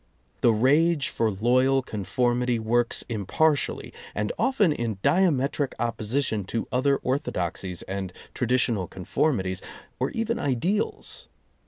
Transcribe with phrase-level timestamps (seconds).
[0.41, 6.97] The rage for loyal conformity works impartially, and often in diametric opposi tion to other
[6.97, 9.61] orthodoxies and traditional con formities,
[9.99, 11.27] or even ideals.